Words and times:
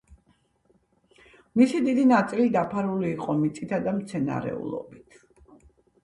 მისი 1.59 1.81
დიდი 1.87 2.05
ნაწილი 2.11 2.45
დაფარული 2.55 3.11
იყო 3.17 3.35
მიწითა 3.41 3.79
და 3.89 3.93
მცენარეულობით. 3.99 5.19